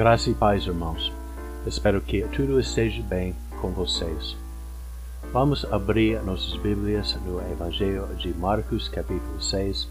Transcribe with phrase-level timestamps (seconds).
[0.00, 1.12] Graça e paz, irmãos.
[1.66, 4.34] Espero que tudo esteja bem com vocês.
[5.30, 9.86] Vamos abrir nossas Bíblias no Evangelho de Marcos, capítulo 6.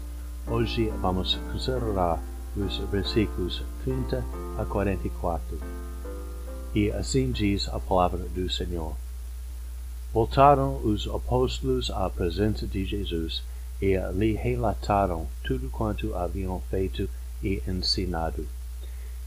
[0.48, 2.20] Hoje vamos considerar
[2.56, 4.24] os versículos 30
[4.58, 5.56] a 44.
[6.74, 8.96] E assim diz a palavra do Senhor.
[10.12, 13.44] Voltaram os apóstolos à presença de Jesus
[13.80, 17.08] e lhe relataram tudo quanto haviam feito
[17.40, 18.44] e ensinado.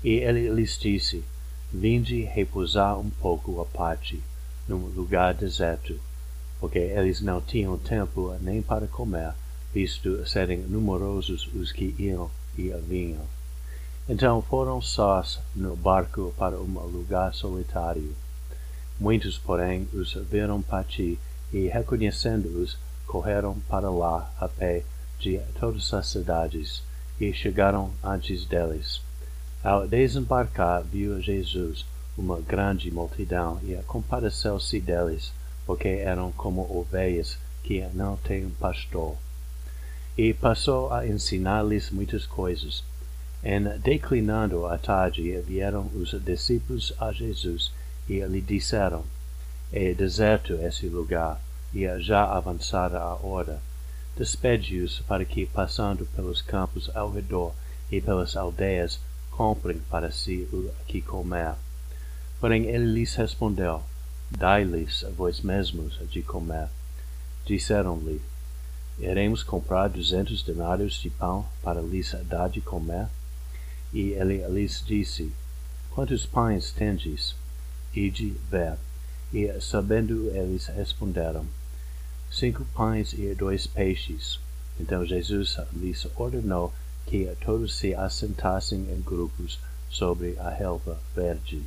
[0.04, 1.24] E ele lhes disse:
[1.72, 4.22] Vinde repousar um pouco à parte,
[4.68, 6.00] num lugar deserto,
[6.60, 9.34] porque eles não tinham tempo nem para comer,
[9.74, 13.26] visto serem numerosos os que iam e vinham.
[14.08, 18.14] Então foram sós no barco para um lugar solitário.
[19.00, 21.18] Muitos, porém, os viram partir
[21.52, 24.84] e, reconhecendo-os, correram para lá a pé
[25.20, 26.84] de todas as cidades
[27.20, 29.02] e chegaram antes deles.
[29.64, 31.86] Ao desembarcar, viu Jesus
[32.18, 35.32] uma grande multidão e compadeceu-se deles,
[35.66, 39.16] porque eram como ovelhas que não têm pastor.
[40.18, 42.84] E passou a ensinar-lhes muitas coisas.
[43.42, 47.72] Em declinando a tarde, vieram os discípulos a Jesus
[48.10, 49.06] e lhe disseram:
[49.72, 51.42] É deserto esse lugar,
[51.74, 53.62] e já avançada a hora.
[54.18, 57.54] Despede-os para que, passando pelos campos ao redor
[57.90, 59.00] e pelas aldeias,
[59.36, 61.56] comprem para si o que comer.
[62.40, 63.84] Porém ele lhes respondeu,
[64.30, 66.68] Dai-lhes a vós mesmos de comer.
[67.46, 68.22] Disseram-lhe,
[69.00, 73.08] Iremos comprar duzentos denários de pão para lhes dar de comer?
[73.92, 75.32] E ele lhes disse,
[75.92, 77.36] Quantos pães tendes?
[77.94, 78.78] Ide ver.
[79.32, 81.46] E sabendo eles responderam,
[82.32, 84.40] Cinco pães e dois peixes.
[84.80, 86.74] Então Jesus lhes ordenou
[87.06, 89.60] que todos se assentassem em grupos
[89.90, 91.62] sobre a relva verde.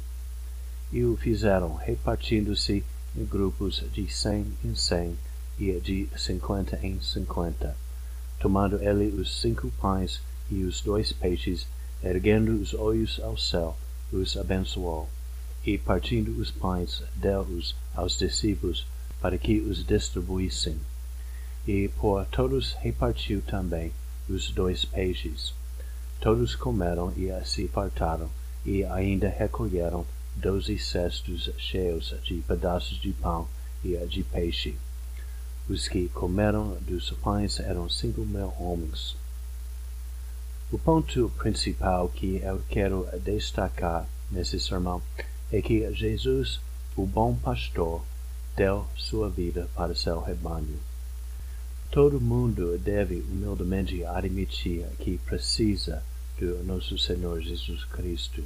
[0.93, 2.85] E o fizeram repartindo-se
[3.17, 5.17] em grupos de cem em cem
[5.59, 7.77] e de cinquenta em cinquenta.
[8.39, 11.67] Tomando ele os cinco pães e os dois peixes,
[12.03, 13.77] erguendo os olhos ao céu,
[14.13, 15.09] os abençoou,
[15.65, 18.87] e partindo os pães, deu-os aos discípulos
[19.21, 20.79] para que os distribuíssem.
[21.67, 23.93] E por todos repartiu também
[24.29, 25.55] os dois peixes.
[26.21, 28.31] Todos comeram e se fartaram,
[28.65, 33.49] e ainda recolheram doze cestos cheios de pedaços de pão
[33.85, 34.77] e de peixe.
[35.69, 39.17] Os que comeram dos pães eram cinco mil homens.
[40.71, 45.01] O ponto principal que eu quero destacar nesse sermão
[45.53, 46.61] é que Jesus,
[46.97, 48.03] o bom pastor,
[48.57, 50.79] deu sua vida para seu rebanho.
[51.91, 56.03] Todo mundo deve humildemente admitir que precisa
[56.39, 58.43] do nosso Senhor Jesus Cristo.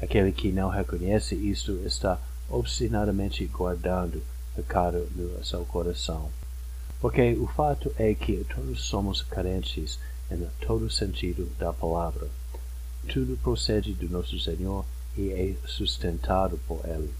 [0.00, 4.22] Aquele que não reconhece isto está obstinadamente guardando
[4.54, 6.30] pecado no seu coração.
[7.00, 9.98] Porque o fato é que todos somos carentes
[10.30, 12.28] em todo sentido da palavra.
[13.08, 14.84] Tudo procede do nosso Senhor
[15.16, 17.12] e é sustentado por Ele.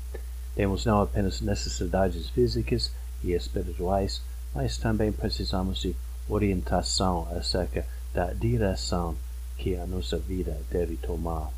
[0.55, 4.23] Temos não apenas necessidades físicas e espirituais,
[4.55, 5.95] mas também precisamos de
[6.29, 9.17] orientação acerca da direção
[9.57, 11.51] que a nossa vida deve tomar.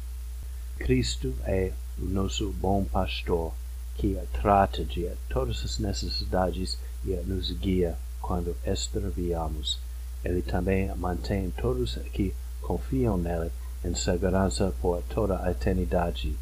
[0.78, 3.52] Cristo é o nosso bom pastor
[3.94, 9.78] que trata de todas as necessidades e nos guia quando extraviamos.
[10.24, 13.50] Ele também mantém todos que confiam nele
[13.84, 16.36] em segurança por toda a eternidade.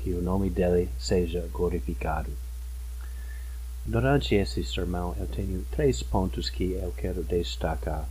[0.00, 2.30] Que o nome dele seja glorificado.
[3.84, 8.08] Durante esse sermão eu tenho três pontos que eu quero destacar.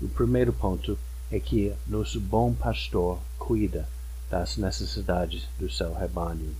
[0.00, 0.98] O primeiro ponto
[1.30, 3.86] é que nosso bom pastor cuida
[4.30, 6.56] das necessidades do seu rebanho.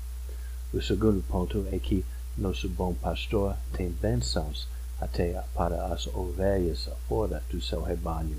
[0.70, 2.04] O segundo ponto é que
[2.36, 4.68] nosso bom pastor tem bênçãos
[5.00, 8.36] até para as ovelhas fora do seu rebanho.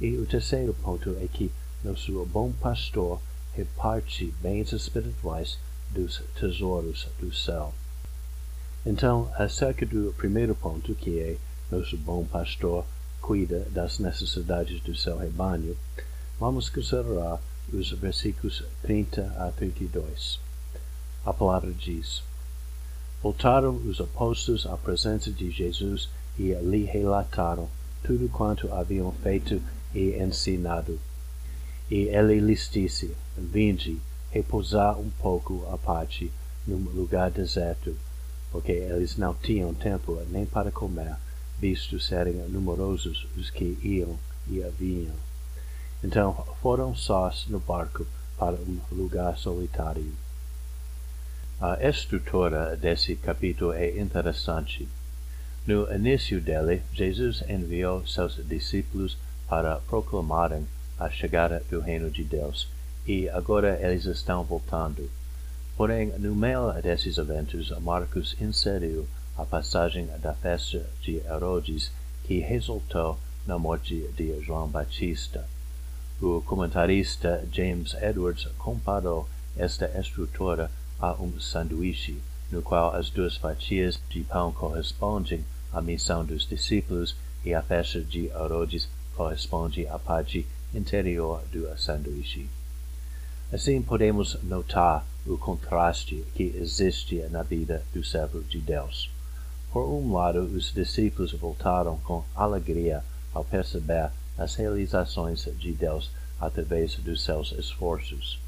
[0.00, 1.50] E o terceiro ponto é que
[1.82, 3.20] nosso bom pastor
[3.52, 5.58] reparte bens espirituais
[5.90, 7.74] dos tesouros do céu.
[8.84, 11.36] Então, acerca do primeiro ponto, que é
[11.70, 12.84] nosso bom pastor
[13.20, 15.76] cuida das necessidades do seu rebanho,
[16.40, 17.40] vamos considerar
[17.72, 20.40] os versículos 30 a 32.
[21.24, 22.24] A palavra diz:
[23.22, 27.68] Voltaram os apóstolos à presença de Jesus e lhe relataram
[28.02, 29.62] tudo quanto haviam feito
[29.94, 30.98] e ensinado.
[31.88, 34.00] E ele lhes disse: Vinde,
[34.32, 36.32] repousar um pouco à parte,
[36.66, 37.96] num lugar deserto
[38.52, 41.16] porque eles não tinham tempo nem para comer,
[41.58, 45.14] visto serem numerosos os que iam e vinham.
[46.04, 48.06] Então foram sós no barco
[48.38, 50.12] para um lugar solitário.
[51.60, 54.88] A estrutura desse capítulo é interessante.
[55.64, 59.16] No início dele, Jesus enviou seus discípulos
[59.48, 60.66] para proclamarem
[60.98, 62.68] a chegada do reino de Deus,
[63.06, 65.08] e agora eles estão voltando.
[65.76, 71.90] Porém, no meio desses eventos, Marcos inseriu a passagem da festa de Herodes
[72.24, 75.46] que resultou na morte de João Batista.
[76.20, 80.70] O comentarista James Edwards comparou esta estrutura
[81.00, 82.20] a um sanduíche,
[82.50, 88.00] no qual as duas fatias de pão correspondem à missão dos discípulos e a festa
[88.00, 92.48] de Herodes corresponde à parte interior do sanduíche.
[93.52, 99.10] Assim podemos notar o contraste que existe na vida do servo de Deus.
[99.70, 103.04] Por um lado, os discípulos voltaram com alegria
[103.34, 106.10] ao perceber as realizações de Deus
[106.40, 108.40] através dos seus esforços.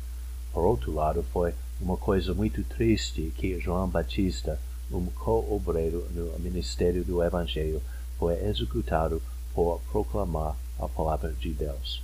[0.54, 4.58] Por outro lado, foi uma coisa muito triste que João Batista,
[4.90, 7.82] um co-obreiro no ministério do Evangelho,
[8.18, 9.20] foi executado
[9.52, 12.02] por proclamar a palavra de Deus.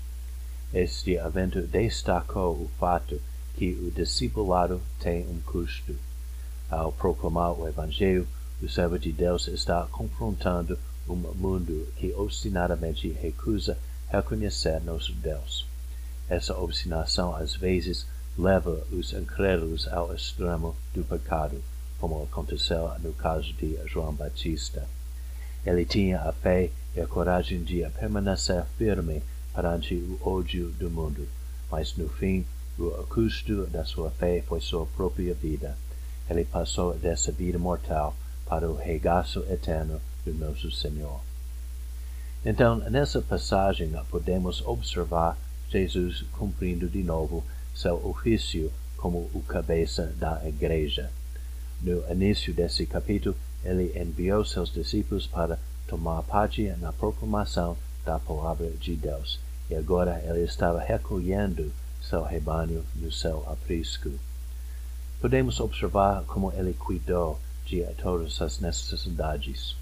[0.73, 3.21] Este evento destacou o fato
[3.55, 5.97] que o discipulado tem um custo.
[6.71, 8.27] Ao proclamar o Evangelho,
[8.63, 10.79] o servo de Deus está confrontando
[11.09, 13.77] um mundo que obstinadamente recusa
[14.09, 15.67] reconhecer nosso Deus.
[16.29, 18.07] Essa obstinação às vezes
[18.39, 21.61] leva os incrédulos ao extremo do pecado,
[21.99, 24.87] como aconteceu no caso de João Batista.
[25.67, 29.21] Ele tinha a fé e a coragem de permanecer firme
[29.55, 31.27] perante o ódio do mundo,
[31.71, 32.45] mas no fim
[32.79, 35.77] o custo da sua fé foi sua própria vida.
[36.29, 38.17] Ele passou dessa vida mortal
[38.47, 41.21] para o regaço eterno do nosso Senhor.
[42.45, 45.37] Então, nessa passagem, podemos observar
[45.69, 47.45] Jesus cumprindo de novo
[47.75, 51.11] seu ofício como o cabeça da igreja.
[51.83, 58.71] No início desse capítulo, ele enviou seus discípulos para tomar parte na proclamação da palavra
[58.71, 59.39] de Deus,
[59.69, 64.11] e agora ele estava recolhendo seu rebanho no seu aprisco.
[65.21, 69.77] Podemos observar como ele cuidou de todas as necessidades.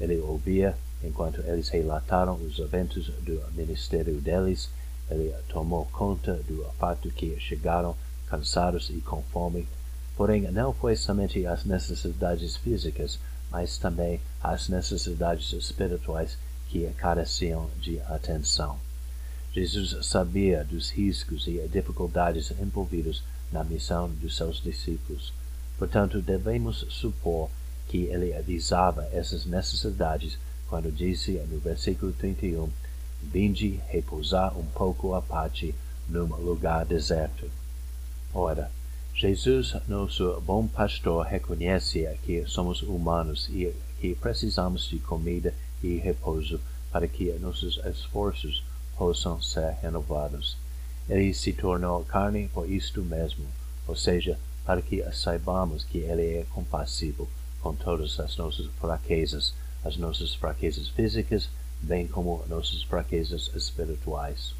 [0.00, 4.68] Ele ouvia enquanto eles relataram os eventos do ministério deles.
[5.10, 9.68] Ele tomou conta do fato que chegaram cansados e com fome.
[10.16, 13.18] Porém, não foi somente as necessidades físicas,
[13.50, 16.36] mas também as necessidades espirituais
[16.72, 18.78] que careciam de atenção.
[19.52, 23.22] Jesus sabia dos riscos e dificuldades envolvidos
[23.52, 25.34] na missão dos seus discípulos.
[25.78, 27.50] Portanto, devemos supor
[27.88, 32.70] que ele avisava essas necessidades quando disse no versículo 31,
[33.22, 35.74] Vinde repousar um pouco a parte
[36.08, 37.50] num lugar deserto.
[38.32, 38.70] Ora,
[39.14, 46.60] Jesus, nosso bom pastor, reconhece que somos humanos e que precisamos de comida e repouso
[46.90, 48.62] para que nossos esforços
[48.96, 50.56] possam ser renovados.
[51.08, 53.46] Ele se tornou carne por isto mesmo,
[53.86, 57.28] ou seja, para que saibamos que Ele é compassivo
[57.60, 61.48] com todas as nossas fraquezas, as nossas fraquezas físicas,
[61.80, 64.54] bem como nossas fraquezas espirituais.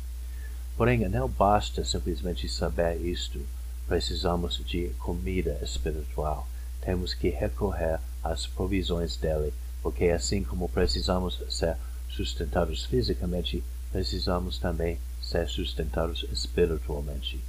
[0.76, 3.40] Porém, não basta simplesmente saber isto,
[3.86, 6.48] precisamos de comida espiritual.
[6.80, 9.52] Temos que recorrer às provisões dele,
[9.82, 11.76] porque assim como precisamos ser
[12.08, 17.42] sustentados fisicamente, precisamos também ser sustentados espiritualmente.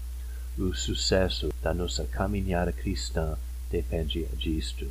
[0.58, 3.38] O sucesso da nossa caminhada cristã
[3.70, 4.88] depende disto.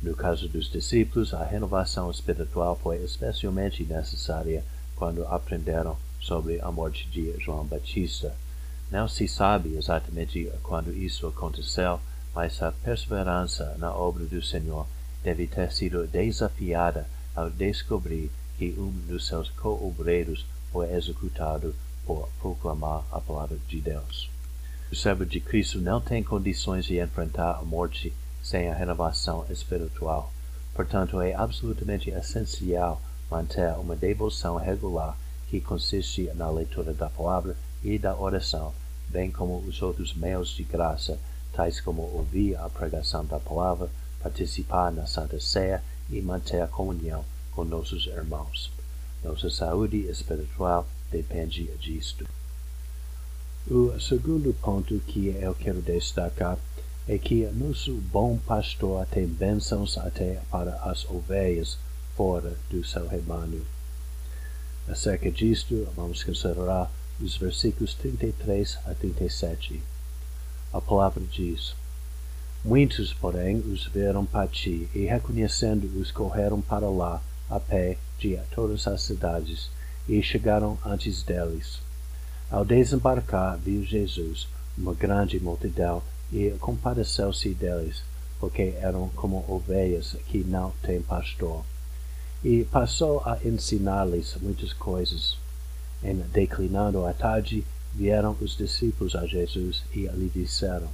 [0.00, 4.64] No caso dos discípulos, a renovação espiritual foi especialmente necessária
[4.94, 8.34] quando aprenderam sobre a morte de João Batista.
[8.90, 12.00] Não se sabe exatamente quando isso aconteceu,
[12.34, 14.86] mas a perseverança na obra do Senhor
[15.28, 17.06] deve ter sido desafiada
[17.36, 21.74] ao descobrir que um dos seus co-obreiros foi executado
[22.06, 24.30] por proclamar a palavra de Deus.
[24.90, 28.10] O servo de Cristo não tem condições de enfrentar a morte
[28.42, 30.32] sem a renovação espiritual.
[30.74, 32.98] Portanto, é absolutamente essencial
[33.30, 35.14] manter uma devoção regular
[35.50, 37.54] que consiste na leitura da palavra
[37.84, 38.72] e da oração,
[39.10, 41.18] bem como os outros meios de graça,
[41.52, 43.90] tais como ouvir a pregação da palavra,
[44.28, 48.70] participar na Santa Ceia e manter a comunhão com nossos irmãos.
[49.24, 52.28] Nossa saúde espiritual depende disto.
[53.66, 56.58] O segundo ponto que eu quero destacar
[57.08, 61.78] é que nosso bom pastor tem bênçãos até para as ovelhas
[62.14, 63.66] fora do seu rebanho.
[64.86, 69.82] Acerca disto, vamos considerar os versículos 33 a 37.
[70.72, 71.74] A palavra diz:
[72.64, 79.02] Muitos, porém, os viram partir, e reconhecendo-os, correram para lá, a pé, de todas as
[79.02, 79.70] cidades,
[80.08, 81.80] e chegaram antes deles.
[82.50, 88.02] Ao desembarcar, viu Jesus uma grande multidão, e compadeceu-se deles,
[88.40, 91.64] porque eram como ovelhas que não têm pastor.
[92.42, 95.36] E passou a ensinar-lhes muitas coisas.
[96.02, 100.88] Em declinando a tarde, vieram os discípulos a Jesus e lhe disseram: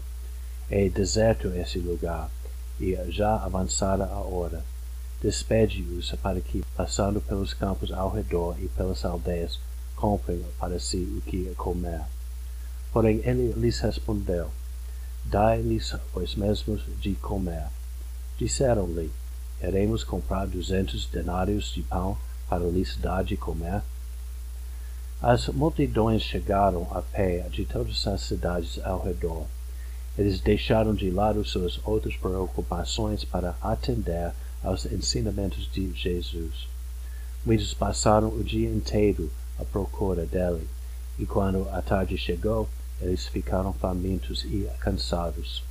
[0.70, 2.30] É deserto esse lugar,
[2.80, 4.64] e já avançada a hora.
[5.20, 9.58] Despede-os para que, passando pelos campos ao redor e pelas aldeias,
[9.94, 12.02] comprem para si o que comer.
[12.92, 14.50] Porém ele lhes respondeu:
[15.24, 17.66] Dai-lhes vós mesmos de comer.
[18.38, 19.10] Disseram-lhe:
[19.62, 22.18] Iremos comprar duzentos denários de pão
[22.48, 23.82] para lhes dar de comer?
[25.22, 29.46] As multidões chegaram a pé de todas as cidades ao redor.
[30.16, 36.68] Eles deixaram de lado suas outras preocupações para atender aos ensinamentos de Jesus.
[37.44, 40.68] Muitos passaram o dia inteiro à procura dele,
[41.18, 42.68] e quando a tarde chegou,
[43.00, 45.62] eles ficaram famintos e cansados.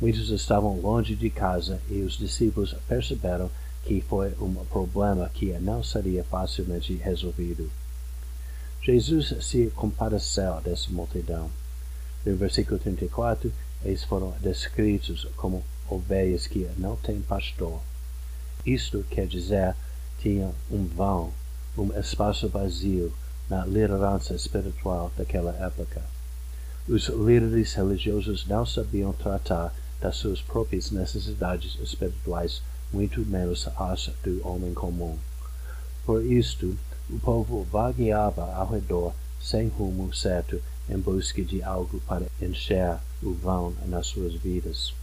[0.00, 3.50] Muitos estavam longe de casa e os discípulos perceberam
[3.84, 7.70] que foi um problema que não seria facilmente resolvido.
[8.82, 11.50] Jesus se compadeceu dessa multidão.
[12.24, 13.52] No versículo 34,
[13.84, 17.80] eles foram descritos como ovelhas que não têm pastor.
[18.64, 19.76] Isto quer dizer,
[20.18, 21.32] tinha um vão,
[21.76, 23.12] um espaço vazio
[23.48, 26.02] na liderança espiritual daquela época.
[26.88, 34.46] Os líderes religiosos não sabiam tratar das suas próprias necessidades espirituais, muito menos as do
[34.46, 35.18] homem comum.
[36.04, 36.76] Por isto,
[37.10, 43.32] o povo vagueava ao redor, sem rumo certo, em busca de algo para encher o
[43.32, 44.94] vão nas suas vidas.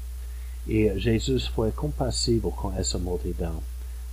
[0.66, 3.62] E Jesus foi compassivo com essa multidão,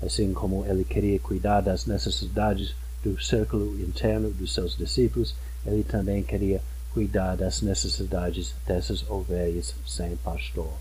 [0.02, 5.34] assim como ele queria cuidar das necessidades do círculo interno dos seus discípulos,
[5.64, 6.60] ele também queria
[6.92, 10.72] cuidar das necessidades dessas ovelhas sem pastor.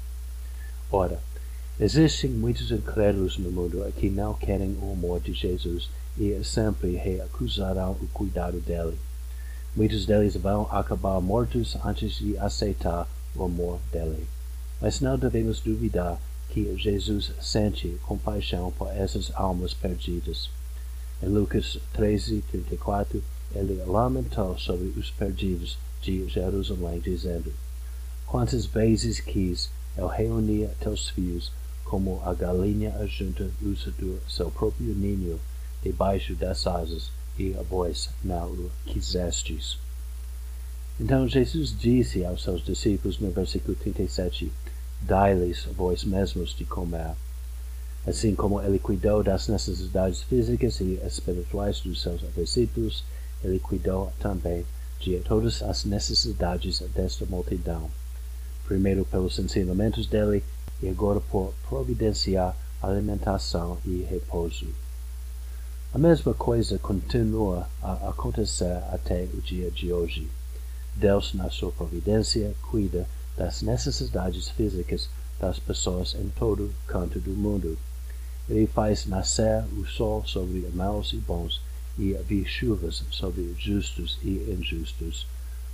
[0.91, 1.19] Ora,
[1.79, 7.91] existem muitos incrédulos no mundo que não querem o amor de Jesus e sempre recusarão
[7.91, 8.97] o cuidado dele.
[9.79, 14.27] Muitos deles vão acabar mortos antes de aceitar o amor dele.
[14.81, 16.19] Mas não devemos duvidar
[16.49, 20.49] que Jesus sente compaixão por essas almas perdidas.
[21.23, 23.23] Em Lucas 13, 34,
[23.55, 27.53] ele lamentou sobre os perdidos de Jerusalém, dizendo:
[28.27, 31.53] Quantas vezes quis eu reunir teus filhos,
[31.85, 35.39] como a galinha ajunta os do seu próprio ninho,
[35.81, 37.09] debaixo das asas,
[37.39, 39.79] e a vós não o quisestes.
[40.99, 44.51] Então Jesus disse aos seus discípulos no versículo 37,
[45.01, 47.15] Dai-lhes vós mesmos de comer.
[48.05, 53.05] Assim como ele cuidou das necessidades físicas e espirituais dos seus discípulos,
[53.41, 54.65] ele cuidou também
[54.99, 57.89] de todas as necessidades desta multidão.
[58.65, 60.43] Primeiro pelos ensinamentos dele
[60.81, 64.67] e agora por providenciar alimentação e repouso.
[65.91, 70.29] A mesma coisa continua a acontecer até o dia de hoje.
[70.95, 77.75] Deus, na sua providência, cuida das necessidades físicas das pessoas em todo canto do mundo.
[78.47, 81.59] Ele faz nascer o sol sobre maus e bons
[81.97, 85.25] e vi chuvas sobre justos e injustos,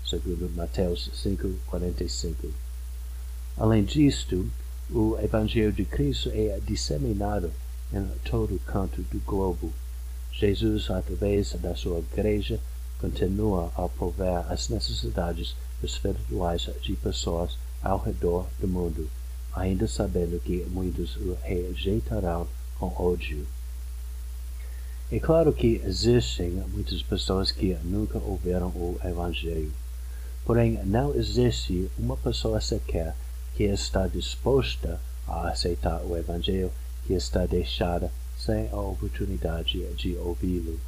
[0.06, 2.54] segundo Mateus 5:45.
[3.58, 4.50] Além disto,
[4.90, 7.52] o Evangelho de Cristo é disseminado
[7.92, 9.74] em todo canto do globo
[10.38, 12.60] Jesus, através da sua igreja,
[13.00, 19.10] continua a prover as necessidades espirituais de pessoas ao redor do mundo,
[19.54, 23.48] ainda sabendo que muitos o rejeitarão com ódio.
[25.10, 29.72] É claro que existem muitas pessoas que nunca ouviram o Evangelho.
[30.44, 33.16] Porém, não existe uma pessoa sequer
[33.56, 36.72] que está disposta a aceitar o Evangelho
[37.06, 38.12] que está deixada
[38.46, 40.80] sem a oportunidade de ouvi-lo.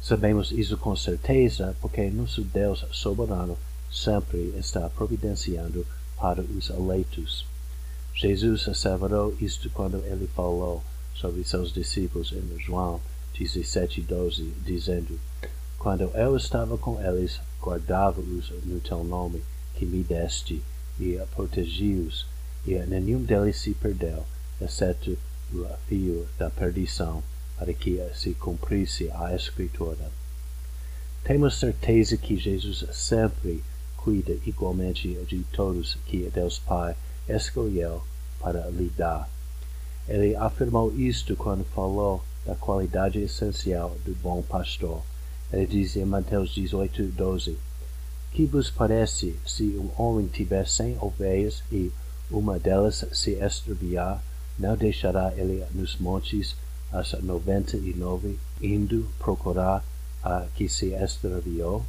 [0.00, 3.58] Sabemos isso com certeza porque nosso Deus soberano
[3.90, 5.84] sempre está providenciando
[6.16, 7.44] para os eleitos.
[8.14, 10.82] Jesus asseverou isto quando ele falou
[11.14, 13.00] sobre seus discípulos em João
[13.34, 15.18] 17:12, dizendo:
[15.78, 19.42] Quando eu estava com eles, guardava-os no teu nome
[19.74, 20.62] que me deste,
[21.00, 22.26] e protegi-os,
[22.66, 24.24] e nenhum deles se perdeu,
[24.60, 25.16] exceto
[25.52, 27.22] o da perdição,
[27.58, 30.10] para que se cumprisse a Escritura.
[31.24, 33.62] Temos certeza que Jesus sempre
[33.96, 36.96] cuida igualmente de todos que Deus Pai
[37.28, 38.02] escolheu
[38.40, 39.28] para lhe dar.
[40.08, 45.02] Ele afirmou isto quando falou da qualidade essencial do bom pastor.
[45.52, 47.58] Ele diz em Mateus 18, 12:
[48.32, 51.92] Que vos parece se um homem tiver cem ovelhas e
[52.30, 54.22] uma delas se extraviar,
[54.60, 56.54] não deixará ele nos montes
[56.92, 59.82] as noventa e nove, indo procurar
[60.22, 61.84] a que se extraviou?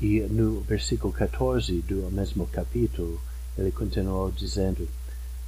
[0.00, 3.20] E no versículo 14 do mesmo capítulo,
[3.56, 4.88] ele continuou dizendo: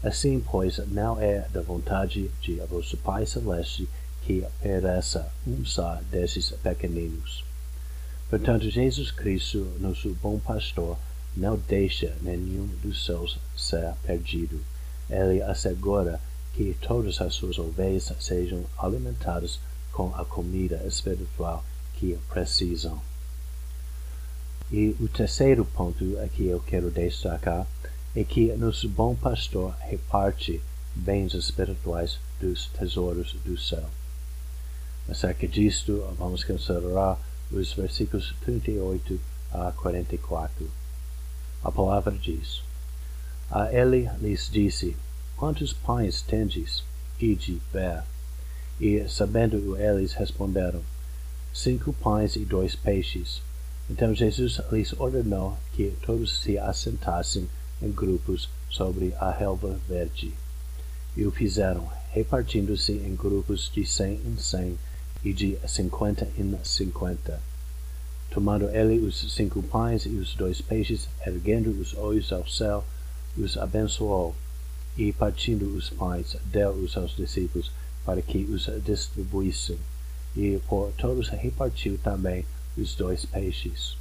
[0.05, 3.89] Assim, pois, não é da vontade de vosso Pai Celeste
[4.23, 7.45] que pereça um só desses pequeninos.
[8.31, 10.97] Portanto, Jesus Cristo, nosso bom pastor,
[11.37, 14.61] não deixa nenhum dos seus ser perdido.
[15.09, 16.21] Ele assegura
[16.55, 19.61] que todas as suas ovelhas sejam alimentadas
[19.93, 23.01] com a comida espiritual que precisam.
[24.73, 27.67] E o terceiro ponto que eu quero destacar
[28.17, 30.61] é que nosso bom pastor reparte
[30.95, 33.89] bens espirituais dos tesouros do céu.
[35.09, 37.19] Acerca disto, vamos considerar
[37.53, 39.21] os versículos 38
[39.53, 40.69] a 44.
[41.63, 42.64] A palavra diz:
[43.51, 44.97] A ele lhes disse:
[45.37, 46.83] Quantos pães tendes?
[47.21, 48.03] Ide ver.
[48.81, 50.83] E, sabendo eles, responderam:
[51.53, 53.41] Cinco pães e dois peixes.
[53.89, 57.49] Então Jesus lhes ordenou que todos se assentassem
[57.83, 60.33] em grupos sobre a relva verde.
[61.17, 64.79] E o fizeram, repartindo-se em grupos de cem em cem
[65.23, 67.41] e de cinquenta em cinquenta.
[68.31, 72.85] Tomando ele os cinco pães e os dois peixes, erguendo os olhos ao céu,
[73.37, 74.35] os abençoou,
[74.97, 77.71] e partindo os pães, deu-os aos discípulos
[78.05, 79.79] para que os distribuíssem,
[80.37, 82.45] e por todos repartiu também
[82.77, 83.97] os dois peixes.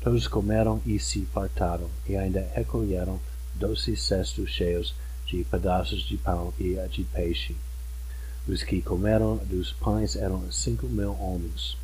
[0.00, 3.20] Todos comeram e se fartaram, e ainda recolheram
[3.54, 4.94] doze cestos cheios
[5.26, 7.56] de pedaços de pão e de peixe.
[8.46, 11.76] Os que comeram dos pães eram cinco mil homens.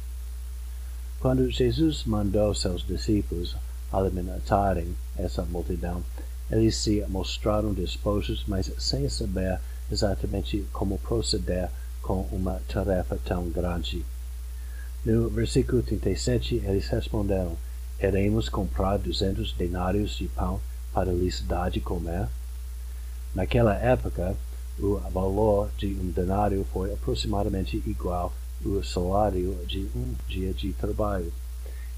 [1.20, 3.56] Quando Jesus mandou seus discípulos
[3.92, 6.02] alimentarem essa multidão,
[6.50, 11.68] eles se mostraram dispostos, mas sem saber exatamente como proceder
[12.02, 14.04] com uma tarefa tão grande.
[15.04, 17.56] No versículo 37, eles responderam:
[18.00, 20.60] Iremos comprar duzentos denários de pão
[20.92, 22.28] para lhes dar de comer?
[23.34, 24.34] Naquela época,
[24.78, 28.32] o valor de um denário foi aproximadamente igual
[28.64, 31.32] ao salário de um dia de trabalho.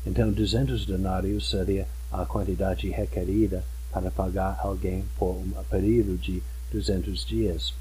[0.04, 7.24] Então, duzentos denários seria a quantidade requerida para pagar alguém por um período de duzentos
[7.24, 7.74] dias.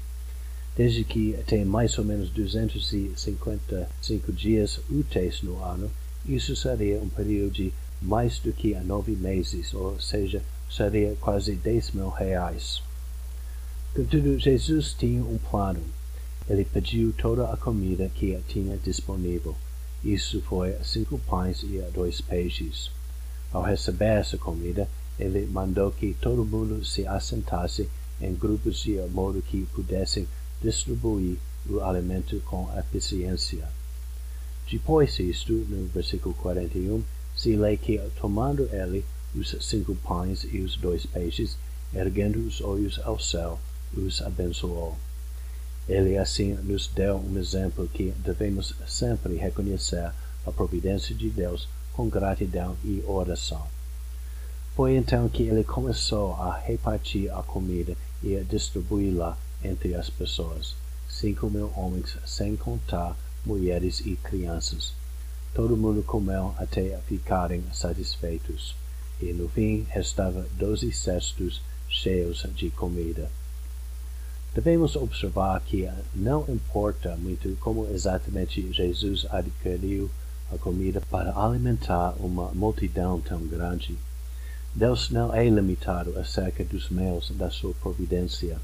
[0.76, 5.90] Desde que tem mais ou menos 255 dias úteis no ano,
[6.26, 11.92] isso seria um período de mais do que nove meses, ou seja, seria quase 10
[11.92, 12.82] mil reais.
[13.94, 15.82] Contudo, Jesus tinha um plano.
[16.48, 19.54] Ele pediu toda a comida que tinha disponível.
[20.02, 22.90] Isso foi cinco pães e dois peixes.
[23.52, 24.88] Ao receber essa comida,
[25.20, 27.88] ele mandou que todo mundo se assentasse
[28.20, 30.26] em grupos de modo que pudessem
[30.62, 31.36] distribuir
[31.68, 33.68] o alimento com eficiência.
[34.70, 37.02] Depois disto, no versículo 41,
[37.36, 39.04] se lê que, tomando ele
[39.34, 41.56] os cinco pães e os dois peixes,
[41.94, 43.58] erguendo os olhos ao céu,
[43.92, 44.96] os abençoou.
[45.88, 50.12] Ele assim nos deu um exemplo que devemos sempre reconhecer
[50.46, 53.66] a providência de Deus com gratidão e oração.
[54.74, 60.74] Foi então que ele começou a repartir a comida e a distribuí-la entre as pessoas,
[61.08, 64.92] cinco mil homens sem contar mulheres e crianças.
[65.52, 68.76] Todo mundo comeu até ficarem satisfeitos,
[69.20, 73.30] e no fim restava doze cestos cheios de comida.
[74.54, 80.10] Devemos observar que não importa muito como exatamente Jesus adquiriu
[80.52, 83.96] a comida para alimentar uma multidão tão grande.
[84.72, 88.56] Deus não é limitado acerca dos meios da sua providência.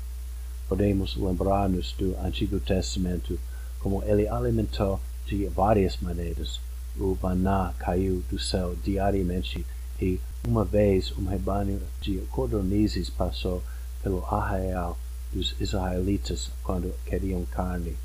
[0.68, 3.36] Podemos lembrar-nos do Antigo Testamento
[3.80, 6.60] como ele alimentou de várias maneiras.
[6.96, 9.66] O maná caiu do céu diariamente
[10.00, 13.60] e uma vez um rebanho de codornizes passou
[14.00, 14.96] pelo arraial
[15.32, 17.96] dos israelitas quando queriam carne.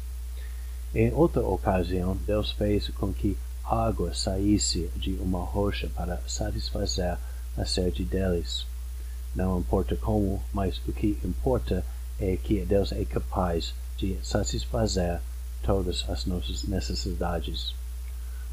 [0.94, 7.18] Em outra ocasião, Deus fez com que água saísse de uma rocha para satisfazer
[7.58, 8.66] a sede deles.
[9.36, 11.86] Não importa como, mas o que importa
[12.20, 15.20] é que Deus é capaz de satisfazer
[15.64, 17.74] todas as nossas necessidades.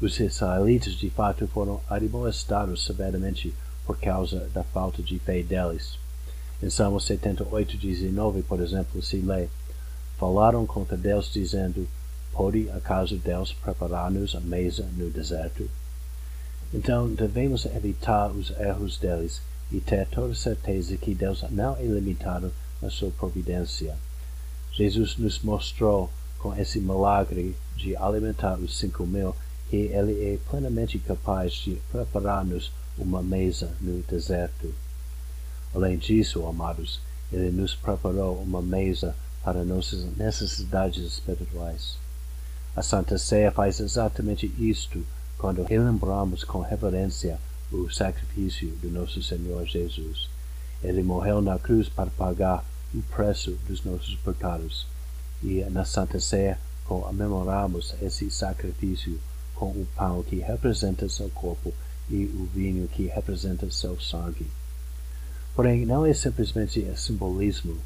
[0.01, 3.53] Os israelitas de fato foram admoestados severamente
[3.85, 5.97] por causa da falta de fé deles.
[6.61, 9.47] Em Salmo 78, 19, por exemplo, se lê:
[10.17, 11.87] Falaram contra Deus, dizendo:
[12.31, 15.69] Pode acaso Deus preparar-nos a mesa no deserto?
[16.73, 22.53] Então devemos evitar os erros deles e ter toda certeza que Deus não é limitado
[22.81, 23.97] na sua providência.
[24.71, 29.35] Jesus nos mostrou com esse milagre de alimentar os cinco mil
[29.69, 34.73] que Ele é plenamente capaz de preparar-nos uma mesa no deserto.
[35.73, 36.99] Além disso, amados,
[37.31, 41.97] Ele nos preparou uma mesa para nossas necessidades espirituais.
[42.75, 45.03] A Santa Ceia faz exatamente isto
[45.39, 47.39] quando relembramos com reverência
[47.71, 50.29] o sacrifício de nosso Senhor Jesus.
[50.83, 54.85] Ele morreu na cruz para pagar o preço dos nossos pecados.
[55.41, 59.17] E na Santa Ceia comemoramos esse sacrifício
[59.55, 61.73] com o pão que representa seu corpo
[62.09, 64.45] e o vinho que representa seu sangue.
[65.55, 67.77] Porém, não é simplesmente simbolismo.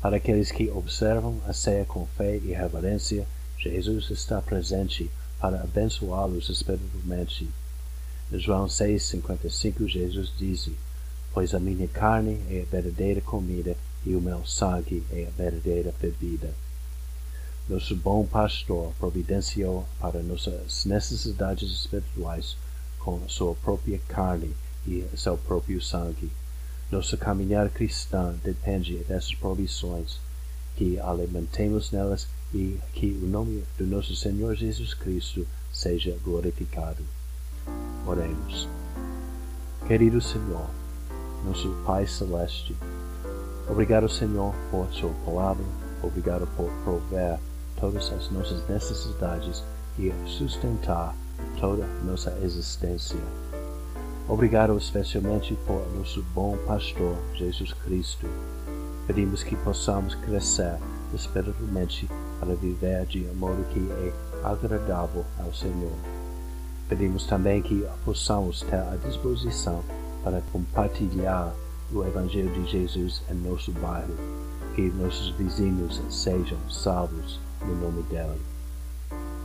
[0.00, 3.26] Para aqueles que observam a ceia com fé e reverência,
[3.58, 7.48] Jesus está presente para abençoá-los espiritualmente.
[8.32, 10.70] João 6,55, Jesus diz:
[11.32, 15.94] Pois a minha carne é a verdadeira comida e o meu sangue é a verdadeira
[16.00, 16.52] bebida.
[17.68, 22.56] Nosso bom pastor providenciou para nossas necessidades espirituais
[22.98, 24.54] com sua própria carne
[24.86, 26.30] e seu próprio sangue.
[26.90, 30.18] Nossa caminhada cristã depende dessas provisões,
[30.80, 37.04] que alimentemos nelas e que o nome do nosso Senhor Jesus Cristo seja glorificado.
[38.06, 38.66] Oremos.
[39.86, 40.70] Querido Senhor,
[41.44, 42.74] nosso Pai Celeste,
[43.68, 45.66] obrigado, Senhor, por Sua palavra,
[46.02, 47.38] obrigado por prover
[47.78, 49.62] todas as nossas necessidades
[49.98, 51.14] e sustentar
[51.60, 53.20] toda nossa existência.
[54.26, 58.26] Obrigado especialmente por nosso bom pastor Jesus Cristo.
[59.06, 60.76] Pedimos que possamos crescer
[61.14, 62.08] espiritualmente
[62.38, 64.12] para viver de modo que é
[64.44, 65.92] agradável ao Senhor.
[66.88, 69.82] Pedimos também que possamos ter a disposição
[70.24, 71.52] para compartilhar
[71.92, 74.14] o Evangelho de Jesus em nosso bairro,
[74.74, 78.40] que nossos vizinhos sejam salvos no nome dele.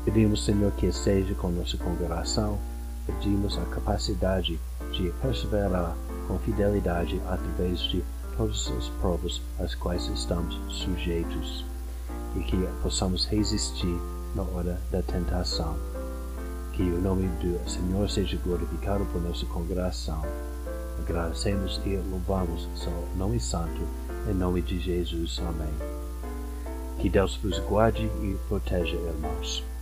[0.04, 2.60] Pedimos, Senhor, que seja com nossa congregação,
[3.08, 4.60] pedimos a capacidade
[4.92, 5.96] de perseverar
[6.28, 8.04] com fidelidade através de
[8.38, 11.66] todas as provas às quais estamos sujeitos
[12.36, 13.98] e que possamos resistir
[14.36, 15.76] na hora da tentação.
[16.74, 20.22] Que o nome do Senhor seja glorificado por nossa congregação.
[21.00, 23.82] Agradecemos e louvamos seu nome santo,
[24.30, 25.40] em nome de Jesus.
[25.40, 25.74] Amém.
[27.00, 29.75] Que Deus vos guarde e proteja, irmãos.